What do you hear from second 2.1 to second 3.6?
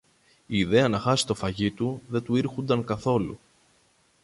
του ήρχουνταν καθόλου.